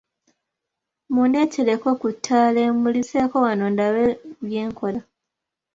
Mundeetereko 1.13 1.89
ku 2.01 2.07
ttaala 2.15 2.59
emmuliseeko 2.69 3.35
wano 3.45 3.65
ndabe 3.73 4.05
bye 4.45 4.61
nkola. 4.69 5.01